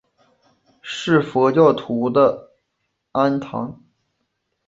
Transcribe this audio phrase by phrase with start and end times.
[0.81, 2.49] 是佛教徒的
[3.11, 3.79] 庵堂。